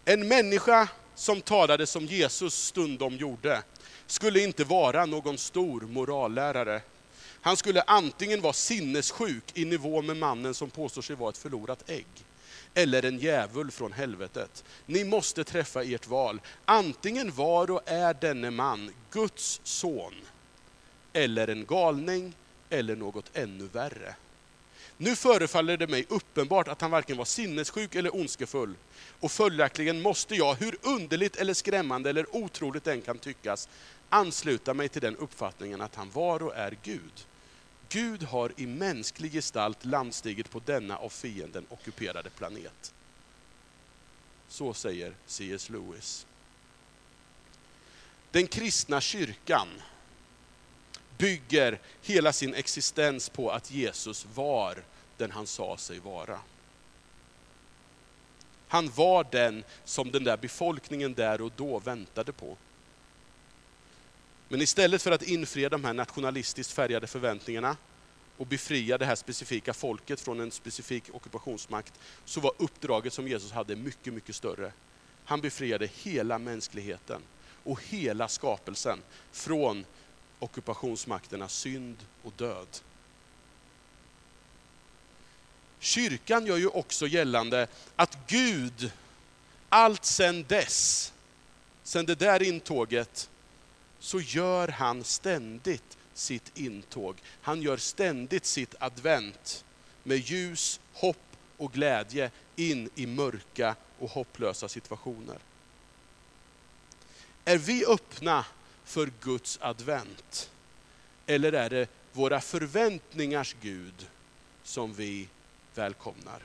En 0.05 0.29
människa 0.29 0.89
som 1.15 1.41
talade 1.41 1.87
som 1.87 2.07
Jesus 2.07 2.55
stundom 2.55 3.17
gjorde 3.17 3.63
skulle 4.07 4.41
inte 4.41 4.65
vara 4.65 5.07
någon 5.07 5.39
stor 5.39 5.81
morallärare. 5.81 6.83
Han 7.41 7.57
skulle 7.57 7.83
antingen 7.83 8.41
vara 8.41 8.53
sinnessjuk 8.53 9.45
i 9.55 9.65
nivå 9.65 10.03
med 10.03 10.17
mannen 10.17 10.55
som 10.55 10.71
påstår 10.71 11.03
sig 11.03 11.17
vara 11.17 11.31
ett 11.31 11.39
förlorat 11.39 11.91
ägg, 11.91 12.07
eller 12.75 13.05
en 13.05 13.19
djävul 13.19 13.71
från 13.71 13.93
helvetet. 13.93 14.65
Ni 14.87 15.05
måste 15.05 15.45
träffa 15.45 15.83
ert 15.83 16.07
val. 16.07 16.41
Antingen 16.65 17.33
var 17.33 17.71
och 17.71 17.83
är 17.87 18.15
denne 18.15 18.51
man 18.51 18.91
Guds 19.11 19.61
son, 19.65 20.15
eller 21.13 21.49
en 21.49 21.65
galning, 21.65 22.35
eller 22.73 22.97
något 22.97 23.31
ännu 23.35 23.67
värre. 23.67 24.15
Nu 24.97 25.17
förefaller 25.17 25.77
det 25.77 25.87
mig 25.87 26.07
uppenbart 26.09 26.69
att 26.69 26.81
han 26.81 26.91
varken 26.91 27.17
var 27.17 27.25
sinnessjuk 27.25 27.95
eller 27.95 28.17
ondskefull. 28.17 28.75
Och 29.21 29.33
följaktligen 29.33 30.03
måste 30.03 30.35
jag, 30.35 30.55
hur 30.55 30.77
underligt 30.83 31.37
eller 31.37 31.55
skrämmande 31.55 32.11
eller 32.11 32.37
otroligt 32.37 32.85
den 32.85 33.03
kan 33.03 33.19
tyckas, 33.19 33.69
ansluta 34.09 34.75
mig 34.75 34.89
till 34.89 35.03
den 35.03 35.17
uppfattningen 35.17 35.81
att 35.81 35.95
han 35.95 36.11
var 36.11 36.43
och 36.43 36.57
är 36.57 36.77
Gud. 36.83 37.27
Gud 37.89 38.23
har 38.23 38.53
i 38.57 38.67
mänsklig 38.67 39.33
gestalt 39.33 39.85
landstigit 39.85 40.51
på 40.51 40.61
denna 40.65 40.97
av 40.97 41.09
fienden 41.09 41.67
ockuperade 41.69 42.31
planet. 42.31 42.95
Så 44.49 44.75
säger 44.75 45.15
C.S. 45.27 45.71
Lewis. 45.71 46.27
Den 48.31 48.47
kristna 48.47 49.01
kyrkan 49.01 49.69
bygger 51.23 51.79
hela 52.03 52.33
sin 52.33 52.55
existens 52.55 53.29
på 53.29 53.51
att 53.51 53.71
Jesus 53.71 54.27
var 54.35 54.85
den 55.17 55.31
han 55.31 55.47
sa 55.47 55.77
sig 55.77 55.99
vara. 55.99 56.41
Han 58.69 58.91
var 58.91 59.27
den 59.31 59.65
som 59.85 60.11
den 60.11 60.25
där 60.25 60.37
befolkningen 60.37 61.15
där 61.15 61.41
och 61.41 61.53
då 61.57 61.79
väntade 61.79 62.33
på. 62.33 62.57
Men 64.49 64.61
istället 64.63 65.03
för 65.03 65.11
att 65.11 65.23
infria 65.23 65.69
de 65.69 65.85
här 65.85 65.93
nationalistiskt 65.93 66.73
färgade 66.73 67.07
förväntningarna 67.07 67.77
och 68.37 68.47
befria 68.47 68.99
det 68.99 69.07
här 69.07 69.15
specifika 69.15 69.75
folket 69.75 70.21
från 70.21 70.41
en 70.41 70.51
specifik 70.51 71.05
ockupationsmakt, 71.13 71.93
så 72.25 72.41
var 72.41 72.53
uppdraget 72.59 73.13
som 73.13 73.29
Jesus 73.29 73.53
hade 73.53 73.77
mycket, 73.77 74.15
mycket 74.15 74.35
större. 74.35 74.73
Han 75.25 75.41
befriade 75.41 75.89
hela 76.03 76.39
mänskligheten 76.39 77.23
och 77.65 77.83
hela 77.83 78.29
skapelsen 78.29 78.99
från 79.33 79.85
ockupationsmakternas 80.43 81.55
synd 81.55 81.97
och 82.23 82.33
död. 82.37 82.69
Kyrkan 85.79 86.47
gör 86.47 86.57
ju 86.57 86.69
också 86.69 87.07
gällande 87.07 87.69
att 87.97 88.19
Gud, 88.27 88.93
allt 89.69 90.05
sedan 90.05 90.45
dess, 90.49 91.13
sedan 91.83 92.07
det 92.07 92.15
där 92.15 92.43
intåget, 92.43 93.31
så 93.99 94.21
gör 94.21 94.69
han 94.69 95.05
ständigt 95.05 95.99
sitt 96.15 96.59
intåg. 96.59 97.17
Han 97.43 97.63
gör 97.63 97.77
ständigt 97.77 98.45
sitt 98.45 98.75
advent 98.79 99.65
med 100.03 100.19
ljus, 100.19 100.81
hopp 100.93 101.17
och 101.57 101.73
glädje 101.73 102.31
in 102.57 102.91
i 102.95 103.07
mörka 103.07 103.77
och 103.99 104.11
hopplösa 104.11 104.69
situationer. 104.69 105.39
Är 107.45 107.59
vi 107.59 107.87
öppna 107.87 108.45
för 108.85 109.13
Guds 109.21 109.59
advent? 109.63 110.51
Eller 111.27 111.53
är 111.53 111.71
det 111.71 111.89
våra 112.13 112.41
förväntningars 112.41 113.57
Gud 113.61 114.07
som 114.63 114.93
vi 114.95 115.29
välkomnar? 115.75 116.43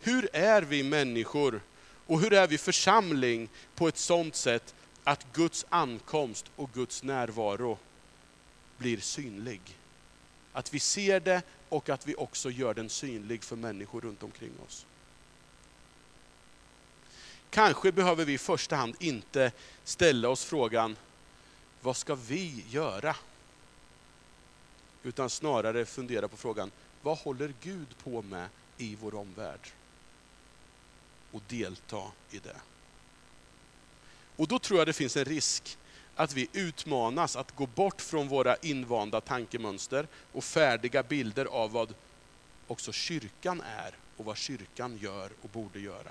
Hur 0.00 0.28
är 0.32 0.62
vi 0.62 0.82
människor 0.82 1.60
och 2.06 2.20
hur 2.20 2.32
är 2.32 2.46
vi 2.46 2.58
församling 2.58 3.48
på 3.74 3.88
ett 3.88 3.98
sådant 3.98 4.36
sätt 4.36 4.74
att 5.04 5.26
Guds 5.32 5.66
ankomst 5.68 6.46
och 6.56 6.72
Guds 6.72 7.02
närvaro 7.02 7.78
blir 8.78 9.00
synlig? 9.00 9.60
Att 10.52 10.74
vi 10.74 10.80
ser 10.80 11.20
det 11.20 11.42
och 11.68 11.88
att 11.88 12.06
vi 12.06 12.14
också 12.14 12.50
gör 12.50 12.74
den 12.74 12.88
synlig 12.88 13.44
för 13.44 13.56
människor 13.56 14.00
runt 14.00 14.22
omkring 14.22 14.52
oss. 14.66 14.86
Kanske 17.54 17.92
behöver 17.92 18.24
vi 18.24 18.32
i 18.32 18.38
första 18.38 18.76
hand 18.76 18.96
inte 19.00 19.52
ställa 19.84 20.28
oss 20.28 20.44
frågan, 20.44 20.96
vad 21.80 21.96
ska 21.96 22.14
vi 22.14 22.64
göra? 22.68 23.16
Utan 25.02 25.30
snarare 25.30 25.84
fundera 25.84 26.28
på 26.28 26.36
frågan, 26.36 26.70
vad 27.02 27.18
håller 27.18 27.54
Gud 27.60 27.98
på 28.04 28.22
med 28.22 28.48
i 28.78 28.96
vår 29.00 29.14
omvärld? 29.14 29.68
Och 31.32 31.40
delta 31.48 32.02
i 32.30 32.38
det. 32.38 32.56
Och 34.36 34.48
då 34.48 34.58
tror 34.58 34.80
jag 34.80 34.86
det 34.86 34.92
finns 34.92 35.16
en 35.16 35.24
risk 35.24 35.78
att 36.14 36.34
vi 36.34 36.48
utmanas 36.52 37.36
att 37.36 37.56
gå 37.56 37.66
bort 37.66 38.00
från 38.00 38.28
våra 38.28 38.56
invanda 38.56 39.20
tankemönster 39.20 40.06
och 40.32 40.44
färdiga 40.44 41.02
bilder 41.02 41.46
av 41.46 41.72
vad 41.72 41.94
också 42.66 42.92
kyrkan 42.92 43.60
är 43.60 43.94
och 44.16 44.24
vad 44.24 44.36
kyrkan 44.36 44.98
gör 44.98 45.30
och 45.42 45.48
borde 45.48 45.80
göra. 45.80 46.10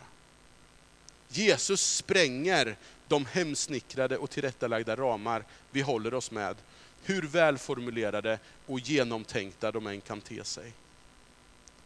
Jesus 1.38 1.96
spränger 1.96 2.76
de 3.08 3.26
hemsnickrade 3.26 4.18
och 4.18 4.30
tillrättalagda 4.30 4.96
ramar 4.96 5.46
vi 5.72 5.82
håller 5.82 6.14
oss 6.14 6.32
med, 6.32 6.56
hur 7.04 7.22
välformulerade 7.22 8.40
och 8.66 8.80
genomtänkta 8.80 9.72
de 9.72 9.88
än 9.88 10.02
kan 10.02 10.22
te 10.22 10.44
sig. 10.44 10.74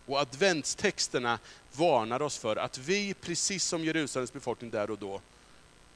Och 0.05 0.19
adventstexterna 0.19 1.39
varnar 1.71 2.21
oss 2.21 2.37
för 2.37 2.55
att 2.55 2.77
vi, 2.77 3.13
precis 3.13 3.63
som 3.63 3.83
Jerusalems 3.83 4.33
befolkning 4.33 4.71
där 4.71 4.91
och 4.91 4.97
då, 4.97 5.21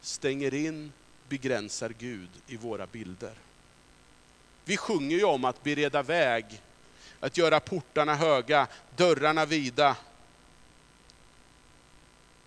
stänger 0.01 0.53
in, 0.53 0.91
begränsar 1.29 1.93
Gud 1.99 2.29
i 2.47 2.57
våra 2.57 2.87
bilder. 2.87 3.33
Vi 4.65 4.77
sjunger 4.77 5.17
ju 5.17 5.23
om 5.23 5.45
att 5.45 5.63
bereda 5.63 6.03
väg, 6.03 6.45
att 7.19 7.37
göra 7.37 7.59
portarna 7.59 8.15
höga, 8.15 8.67
dörrarna 8.95 9.45
vida. 9.45 9.97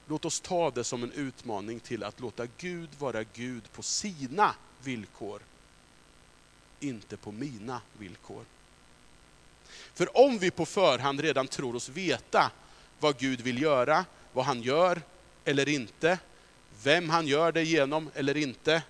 Låt 0.06 0.24
oss 0.24 0.40
ta 0.40 0.70
det 0.70 0.84
som 0.84 1.02
en 1.02 1.12
utmaning 1.12 1.80
till 1.80 2.04
att 2.04 2.20
låta 2.20 2.46
Gud 2.58 2.88
vara 2.98 3.24
Gud 3.24 3.72
på 3.72 3.82
sina 3.82 4.54
villkor, 4.82 5.42
inte 6.80 7.16
på 7.16 7.32
mina 7.32 7.80
villkor. 7.98 8.44
För 9.94 10.18
om 10.18 10.38
vi 10.38 10.50
på 10.50 10.66
förhand 10.66 11.20
redan 11.20 11.48
tror 11.48 11.76
oss 11.76 11.88
veta 11.88 12.50
vad 13.00 13.18
Gud 13.18 13.40
vill 13.40 13.62
göra, 13.62 14.04
vad 14.32 14.44
han 14.44 14.62
gör 14.62 15.02
eller 15.44 15.68
inte, 15.68 16.18
vem 16.82 17.10
han 17.10 17.26
gör 17.26 17.52
det 17.52 17.62
genom 17.62 18.10
eller 18.14 18.36
inte, 18.36 18.82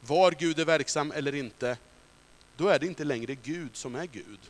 var 0.00 0.32
Gud 0.32 0.58
är 0.58 0.64
verksam 0.64 1.12
eller 1.12 1.34
inte, 1.34 1.78
då 2.56 2.68
är 2.68 2.78
det 2.78 2.86
inte 2.86 3.04
längre 3.04 3.34
Gud 3.34 3.76
som 3.76 3.94
är 3.94 4.06
Gud. 4.06 4.40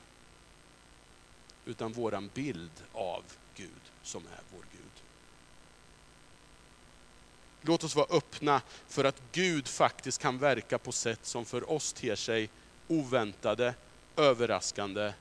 Utan 1.65 1.93
våran 1.93 2.31
bild 2.35 2.71
av 2.93 3.25
Gud 3.57 3.71
som 4.03 4.23
är 4.27 4.41
vår 4.53 4.65
Gud. 4.73 5.04
Låt 7.67 7.85
oss 7.85 7.97
vara 7.97 8.17
öppna 8.17 8.63
för 8.89 9.05
att 9.05 9.23
Gud 9.33 9.69
faktiskt 9.69 10.23
kan 10.23 10.39
verka 10.39 10.79
på 10.79 10.93
sätt 10.93 11.21
som 11.23 11.45
för 11.45 11.71
oss 11.71 11.93
ter 11.93 12.17
sig 12.17 12.49
oväntade, 12.89 13.75
överraskande 14.17 15.13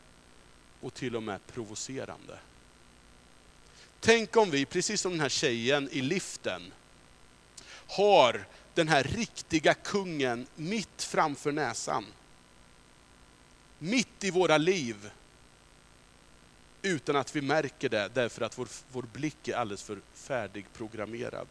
och 0.81 0.93
till 0.93 1.15
och 1.15 1.23
med 1.23 1.47
provocerande. 1.47 2.37
Tänk 3.99 4.37
om 4.37 4.51
vi, 4.51 4.65
precis 4.65 5.01
som 5.01 5.11
den 5.11 5.21
här 5.21 5.29
tjejen 5.29 5.89
i 5.91 6.01
liften, 6.01 6.61
har 7.87 8.45
den 8.73 8.87
här 8.87 9.03
riktiga 9.03 9.73
kungen 9.73 10.47
mitt 10.55 11.03
framför 11.03 11.51
näsan. 11.51 12.05
Mitt 13.79 14.23
i 14.23 14.31
våra 14.31 14.57
liv. 14.57 15.11
Utan 16.81 17.15
att 17.15 17.35
vi 17.35 17.41
märker 17.41 17.89
det, 17.89 18.09
därför 18.13 18.41
att 18.41 18.57
vår, 18.57 18.67
vår 18.91 19.03
blick 19.03 19.47
är 19.47 19.55
alldeles 19.55 19.83
för 19.83 20.01
färdigprogrammerad. 20.13 21.47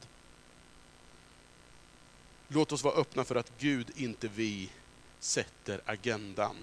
Låt 2.55 2.73
oss 2.73 2.85
vara 2.85 2.95
öppna 2.95 3.25
för 3.25 3.35
att 3.35 3.53
Gud, 3.59 3.91
inte 3.97 4.29
vi, 4.29 4.71
sätter 5.19 5.81
agendan. 5.85 6.57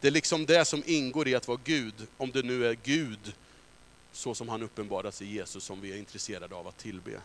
Det 0.00 0.06
är 0.06 0.12
liksom 0.12 0.46
det 0.46 0.64
som 0.64 0.82
ingår 0.86 1.28
i 1.28 1.34
att 1.34 1.48
vara 1.48 1.60
Gud, 1.64 2.06
om 2.16 2.30
det 2.30 2.42
nu 2.42 2.66
är 2.66 2.76
Gud 2.82 3.34
så 4.12 4.34
som 4.34 4.48
han 4.48 4.62
uppenbaras 4.62 5.22
i 5.22 5.26
Jesus 5.26 5.64
som 5.64 5.80
vi 5.80 5.92
är 5.92 5.96
intresserade 5.96 6.54
av 6.54 6.68
att 6.68 6.78
tillbe. 6.78 7.20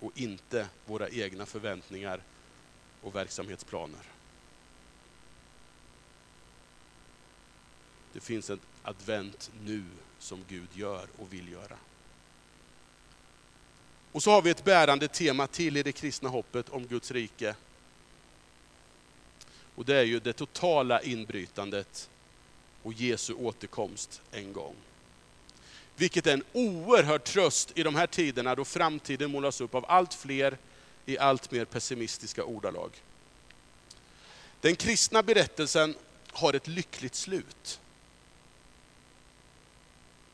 Och 0.00 0.12
inte 0.14 0.68
våra 0.86 1.08
egna 1.08 1.46
förväntningar 1.46 2.22
och 3.02 3.14
verksamhetsplaner. 3.14 4.02
Det 8.12 8.20
finns 8.20 8.50
ett 8.50 8.60
advent 8.82 9.50
nu 9.64 9.84
som 10.18 10.44
Gud 10.48 10.68
gör 10.74 11.06
och 11.18 11.32
vill 11.32 11.52
göra. 11.52 11.76
Och 14.12 14.22
så 14.22 14.30
har 14.30 14.42
vi 14.42 14.50
ett 14.50 14.64
bärande 14.64 15.08
tema 15.08 15.46
till 15.46 15.76
i 15.76 15.82
det 15.82 15.92
kristna 15.92 16.28
hoppet 16.28 16.68
om 16.68 16.86
Guds 16.86 17.10
rike. 17.10 17.54
Och 19.74 19.84
det 19.84 19.96
är 19.96 20.04
ju 20.04 20.20
det 20.20 20.32
totala 20.32 21.02
inbrytandet 21.02 22.10
och 22.82 22.92
Jesu 22.92 23.32
återkomst 23.32 24.22
en 24.30 24.52
gång. 24.52 24.74
Vilket 25.96 26.26
är 26.26 26.32
en 26.32 26.44
oerhörd 26.52 27.24
tröst 27.24 27.72
i 27.78 27.82
de 27.82 27.94
här 27.94 28.06
tiderna 28.06 28.54
då 28.54 28.64
framtiden 28.64 29.30
målas 29.30 29.60
upp 29.60 29.74
av 29.74 29.84
allt 29.88 30.14
fler 30.14 30.58
i 31.06 31.18
allt 31.18 31.50
mer 31.50 31.64
pessimistiska 31.64 32.44
ordalag. 32.44 32.90
Den 34.60 34.76
kristna 34.76 35.22
berättelsen 35.22 35.94
har 36.32 36.54
ett 36.54 36.68
lyckligt 36.68 37.14
slut. 37.14 37.80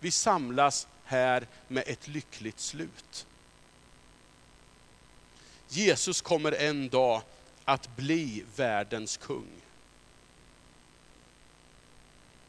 Vi 0.00 0.10
samlas 0.10 0.86
här 1.04 1.46
med 1.68 1.84
ett 1.86 2.08
lyckligt 2.08 2.60
slut. 2.60 3.26
Jesus 5.68 6.20
kommer 6.20 6.52
en 6.52 6.88
dag 6.88 7.22
att 7.64 7.96
bli 7.96 8.44
världens 8.56 9.16
kung. 9.16 9.48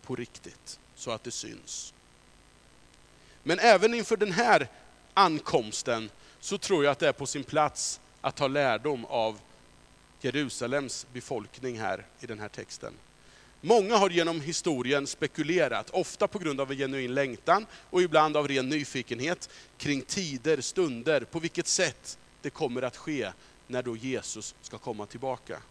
På 0.01 0.15
riktigt, 0.15 0.79
så 0.95 1.11
att 1.11 1.23
det 1.23 1.31
syns. 1.31 1.93
Men 3.43 3.59
även 3.59 3.93
inför 3.93 4.17
den 4.17 4.31
här 4.31 4.67
ankomsten 5.13 6.09
så 6.39 6.57
tror 6.57 6.83
jag 6.83 6.91
att 6.91 6.99
det 6.99 7.07
är 7.07 7.13
på 7.13 7.25
sin 7.25 7.43
plats 7.43 7.99
att 8.21 8.35
ta 8.35 8.47
lärdom 8.47 9.05
av 9.05 9.39
Jerusalems 10.21 11.07
befolkning 11.13 11.79
här 11.79 12.05
i 12.19 12.25
den 12.25 12.39
här 12.39 12.49
texten. 12.49 12.93
Många 13.61 13.97
har 13.97 14.09
genom 14.09 14.41
historien 14.41 15.07
spekulerat, 15.07 15.89
ofta 15.89 16.27
på 16.27 16.39
grund 16.39 16.61
av 16.61 16.71
en 16.71 16.77
genuin 16.77 17.13
längtan 17.13 17.65
och 17.89 18.01
ibland 18.01 18.37
av 18.37 18.47
ren 18.47 18.69
nyfikenhet, 18.69 19.49
kring 19.77 20.01
tider, 20.01 20.61
stunder, 20.61 21.21
på 21.21 21.39
vilket 21.39 21.67
sätt 21.67 22.17
det 22.45 22.49
kommer 22.49 22.81
att 22.81 22.97
ske 22.97 23.31
när 23.67 23.83
då 23.83 23.97
Jesus 23.97 24.55
ska 24.61 24.77
komma 24.77 25.05
tillbaka. 25.05 25.61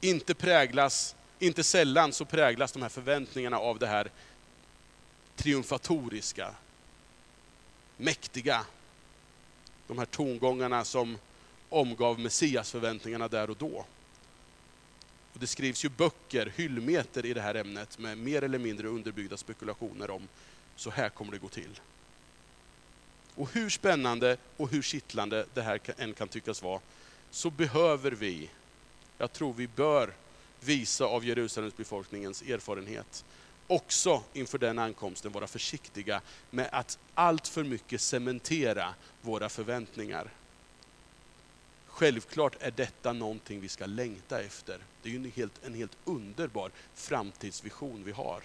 Inte, 0.00 0.34
präglas, 0.34 1.16
inte 1.38 1.64
sällan 1.64 2.12
så 2.12 2.24
präglas 2.24 2.72
de 2.72 2.82
här 2.82 2.88
förväntningarna 2.88 3.58
av 3.58 3.78
det 3.78 3.86
här 3.86 4.10
triumfatoriska, 5.36 6.54
mäktiga. 7.96 8.66
De 9.86 9.98
här 9.98 10.06
tongångarna 10.06 10.84
som 10.84 11.18
omgav 11.68 12.20
Messias 12.20 12.70
förväntningarna 12.70 13.28
där 13.28 13.50
och 13.50 13.56
då. 13.56 13.86
Och 15.32 15.40
det 15.40 15.46
skrivs 15.46 15.84
ju 15.84 15.88
böcker, 15.88 16.52
hyllmeter 16.56 17.26
i 17.26 17.34
det 17.34 17.40
här 17.40 17.54
ämnet 17.54 17.98
med 17.98 18.18
mer 18.18 18.44
eller 18.44 18.58
mindre 18.58 18.88
underbyggda 18.88 19.36
spekulationer 19.36 20.10
om 20.10 20.28
så 20.76 20.90
här 20.90 21.08
kommer 21.08 21.32
det 21.32 21.38
gå 21.38 21.48
till. 21.48 21.80
Och 23.40 23.52
hur 23.52 23.70
spännande 23.70 24.36
och 24.56 24.70
hur 24.70 24.82
kittlande 24.82 25.46
det 25.54 25.62
här 25.62 25.80
än 25.98 26.14
kan 26.14 26.28
tyckas 26.28 26.62
vara, 26.62 26.80
så 27.30 27.50
behöver 27.50 28.10
vi, 28.10 28.50
jag 29.18 29.32
tror 29.32 29.52
vi 29.52 29.68
bör 29.68 30.14
visa 30.60 31.04
av 31.04 31.24
Jerusalems 31.24 31.76
befolkningens 31.76 32.42
erfarenhet, 32.42 33.24
också 33.66 34.22
inför 34.32 34.58
den 34.58 34.78
ankomsten 34.78 35.32
vara 35.32 35.46
försiktiga 35.46 36.20
med 36.50 36.68
att 36.72 36.98
allt 37.14 37.48
för 37.48 37.64
mycket 37.64 38.00
cementera 38.00 38.94
våra 39.22 39.48
förväntningar. 39.48 40.30
Självklart 41.86 42.56
är 42.60 42.70
detta 42.70 43.12
någonting 43.12 43.60
vi 43.60 43.68
ska 43.68 43.86
längta 43.86 44.40
efter. 44.40 44.78
Det 45.02 45.08
är 45.08 45.12
ju 45.12 45.18
en 45.18 45.32
helt, 45.36 45.64
en 45.64 45.74
helt 45.74 45.96
underbar 46.04 46.70
framtidsvision 46.94 48.04
vi 48.04 48.12
har. 48.12 48.42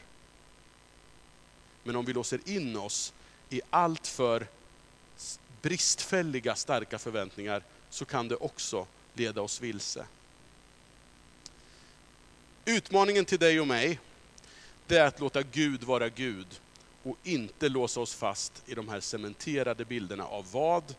Men 1.83 1.95
om 1.95 2.05
vi 2.05 2.13
låser 2.13 2.39
in 2.45 2.77
oss 2.77 3.13
i 3.49 3.61
allt 3.69 4.07
för 4.07 4.47
bristfälliga 5.65 6.55
starka 6.55 6.99
förväntningar 6.99 7.63
så 7.89 8.05
kan 8.05 8.27
det 8.27 8.35
också 8.35 8.87
leda 9.13 9.41
oss 9.41 9.61
vilse. 9.61 10.05
Utmaningen 12.65 13.25
till 13.25 13.39
dig 13.39 13.59
och 13.59 13.67
mig, 13.67 13.99
det 14.87 14.97
är 14.97 15.07
att 15.07 15.19
låta 15.19 15.41
Gud 15.41 15.83
vara 15.83 16.09
Gud 16.09 16.47
och 17.03 17.17
inte 17.23 17.69
låsa 17.69 17.99
oss 17.99 18.15
fast 18.15 18.63
i 18.65 18.75
de 18.75 18.89
här 18.89 18.99
cementerade 18.99 19.85
bilderna 19.85 20.25
av 20.25 20.51
vad, 20.51 20.95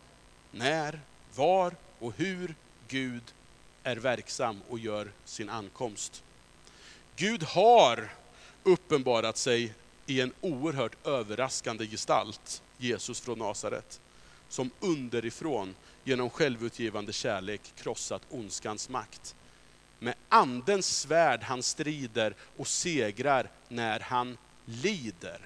när, 0.50 1.00
var 1.34 1.74
och 1.98 2.12
hur 2.16 2.54
Gud 2.88 3.22
är 3.82 3.96
verksam 3.96 4.62
och 4.68 4.78
gör 4.78 5.12
sin 5.24 5.48
ankomst. 5.48 6.22
Gud 7.16 7.42
har 7.42 8.12
uppenbarat 8.62 9.36
sig 9.36 9.74
i 10.06 10.20
en 10.20 10.32
oerhört 10.40 11.06
överraskande 11.06 11.86
gestalt, 11.86 12.62
Jesus 12.78 13.20
från 13.20 13.38
Nasaret 13.38 14.00
som 14.48 14.70
underifrån 14.80 15.74
genom 16.04 16.30
självutgivande 16.30 17.12
kärlek 17.12 17.72
krossat 17.76 18.22
ondskans 18.30 18.88
makt. 18.88 19.34
Med 19.98 20.14
andens 20.28 21.00
svärd 21.00 21.42
han 21.42 21.62
strider 21.62 22.34
och 22.56 22.66
segrar 22.66 23.50
när 23.68 24.00
han 24.00 24.38
lider. 24.64 25.40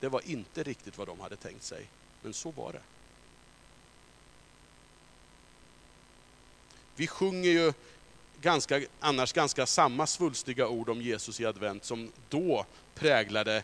Det 0.00 0.08
var 0.08 0.22
inte 0.24 0.62
riktigt 0.62 0.98
vad 0.98 1.08
de 1.08 1.20
hade 1.20 1.36
tänkt 1.36 1.64
sig, 1.64 1.86
men 2.22 2.32
så 2.32 2.50
var 2.50 2.72
det. 2.72 2.82
Vi 6.96 7.06
sjunger 7.06 7.50
ju 7.50 7.72
ganska, 8.40 8.80
annars 9.00 9.32
ganska 9.32 9.66
samma 9.66 10.06
svulstiga 10.06 10.68
ord 10.68 10.88
om 10.88 11.02
Jesus 11.02 11.40
i 11.40 11.46
advent 11.46 11.84
som 11.84 12.12
då 12.28 12.66
präglade 12.94 13.62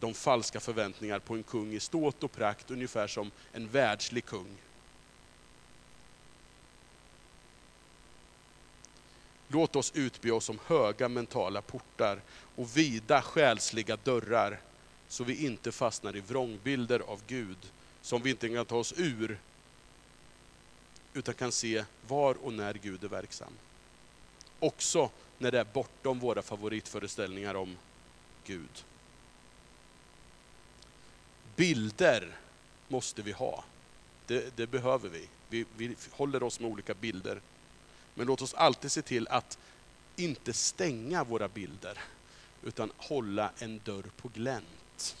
de 0.00 0.14
falska 0.14 0.60
förväntningar 0.60 1.18
på 1.18 1.34
en 1.34 1.42
kung 1.42 1.74
i 1.74 1.80
ståt 1.80 2.24
och 2.24 2.32
prakt, 2.32 2.70
ungefär 2.70 3.06
som 3.06 3.30
en 3.52 3.68
världslig 3.68 4.24
kung. 4.24 4.56
Låt 9.48 9.76
oss 9.76 9.92
utbe 9.94 10.30
oss 10.30 10.48
om 10.48 10.58
höga 10.66 11.08
mentala 11.08 11.62
portar 11.62 12.20
och 12.56 12.76
vida 12.76 13.22
själsliga 13.22 13.96
dörrar, 13.96 14.60
så 15.08 15.24
vi 15.24 15.46
inte 15.46 15.72
fastnar 15.72 16.16
i 16.16 16.20
vrångbilder 16.20 17.00
av 17.00 17.20
Gud, 17.26 17.58
som 18.02 18.22
vi 18.22 18.30
inte 18.30 18.48
kan 18.48 18.66
ta 18.66 18.76
oss 18.76 18.94
ur, 18.96 19.38
utan 21.12 21.34
kan 21.34 21.52
se 21.52 21.84
var 22.08 22.34
och 22.44 22.52
när 22.52 22.74
Gud 22.74 23.04
är 23.04 23.08
verksam. 23.08 23.52
Också 24.60 25.10
när 25.38 25.52
det 25.52 25.60
är 25.60 25.64
bortom 25.64 26.18
våra 26.18 26.42
favoritföreställningar 26.42 27.54
om 27.54 27.76
Gud. 28.44 28.84
Bilder 31.56 32.36
måste 32.88 33.22
vi 33.22 33.32
ha. 33.32 33.64
Det, 34.26 34.56
det 34.56 34.66
behöver 34.66 35.08
vi. 35.08 35.28
vi. 35.48 35.66
Vi 35.76 35.96
håller 36.10 36.42
oss 36.42 36.60
med 36.60 36.70
olika 36.70 36.94
bilder. 36.94 37.40
Men 38.14 38.26
låt 38.26 38.42
oss 38.42 38.54
alltid 38.54 38.92
se 38.92 39.02
till 39.02 39.28
att 39.28 39.58
inte 40.16 40.52
stänga 40.52 41.24
våra 41.24 41.48
bilder, 41.48 41.98
utan 42.62 42.92
hålla 42.96 43.50
en 43.58 43.80
dörr 43.84 44.10
på 44.16 44.28
glänt. 44.28 45.16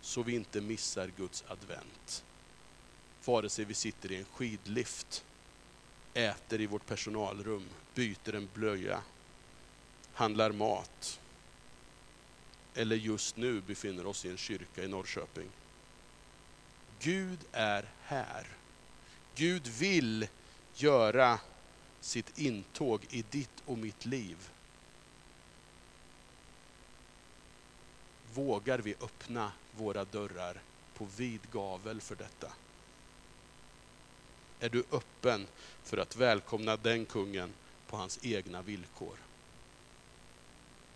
Så 0.00 0.22
vi 0.22 0.34
inte 0.34 0.60
missar 0.60 1.10
Guds 1.16 1.44
advent. 1.48 2.24
Vare 3.24 3.48
sig 3.48 3.64
vi 3.64 3.74
sitter 3.74 4.12
i 4.12 4.16
en 4.16 4.24
skidlift, 4.24 5.24
äter 6.14 6.60
i 6.60 6.66
vårt 6.66 6.86
personalrum, 6.86 7.64
byter 7.94 8.34
en 8.34 8.48
blöja, 8.54 9.02
handlar 10.12 10.52
mat 10.52 11.20
eller 12.74 12.96
just 12.96 13.36
nu 13.36 13.60
befinner 13.60 14.06
oss 14.06 14.24
i 14.24 14.30
en 14.30 14.36
kyrka 14.36 14.82
i 14.82 14.88
Norrköping. 14.88 15.48
Gud 17.00 17.38
är 17.52 17.88
här. 18.02 18.46
Gud 19.34 19.66
vill 19.66 20.28
göra 20.74 21.40
sitt 22.00 22.38
intåg 22.38 23.06
i 23.10 23.24
ditt 23.30 23.62
och 23.66 23.78
mitt 23.78 24.06
liv. 24.06 24.50
Vågar 28.34 28.78
vi 28.78 28.94
öppna 29.00 29.52
våra 29.76 30.04
dörrar 30.04 30.60
på 30.94 31.08
vid 31.16 31.40
gavel 31.52 32.00
för 32.00 32.16
detta? 32.16 32.52
Är 34.60 34.68
du 34.68 34.84
öppen 34.92 35.46
för 35.82 35.96
att 35.96 36.16
välkomna 36.16 36.76
den 36.76 37.06
kungen 37.06 37.52
på 37.86 37.96
hans 37.96 38.18
egna 38.22 38.62
villkor? 38.62 39.16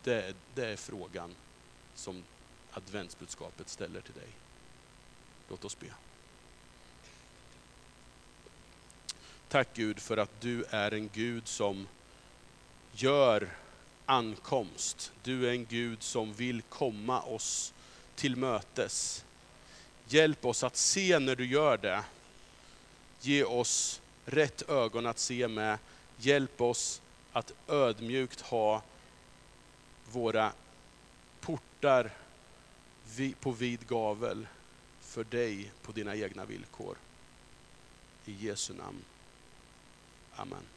Det, 0.02 0.36
det 0.54 0.66
är 0.66 0.76
frågan 0.76 1.34
som 1.94 2.24
adventsbudskapet 2.72 3.68
ställer 3.68 4.00
till 4.00 4.14
dig. 4.14 4.28
Låt 5.48 5.64
oss 5.64 5.78
be. 5.78 5.86
Tack 9.48 9.68
Gud 9.74 10.00
för 10.00 10.16
att 10.16 10.40
du 10.40 10.64
är 10.70 10.94
en 10.94 11.10
Gud 11.12 11.48
som 11.48 11.88
gör 12.92 13.50
ankomst. 14.06 15.12
Du 15.22 15.48
är 15.48 15.52
en 15.52 15.64
Gud 15.64 16.02
som 16.02 16.32
vill 16.32 16.62
komma 16.62 17.22
oss 17.22 17.72
till 18.14 18.36
mötes. 18.36 19.24
Hjälp 20.08 20.44
oss 20.44 20.64
att 20.64 20.76
se 20.76 21.18
när 21.18 21.36
du 21.36 21.46
gör 21.46 21.76
det. 21.76 22.04
Ge 23.20 23.44
oss 23.44 24.00
rätt 24.24 24.62
ögon 24.62 25.06
att 25.06 25.18
se 25.18 25.48
med. 25.48 25.78
Hjälp 26.18 26.60
oss 26.60 27.00
att 27.32 27.52
ödmjukt 27.68 28.40
ha 28.40 28.82
våra 30.12 30.52
portar 31.84 32.10
på 33.40 33.50
vid 33.50 33.86
gavel 33.88 34.46
för 35.00 35.24
dig 35.24 35.72
på 35.82 35.92
dina 35.92 36.16
egna 36.16 36.44
villkor. 36.44 36.96
I 38.24 38.46
Jesu 38.46 38.74
namn. 38.74 39.04
Amen. 40.36 40.73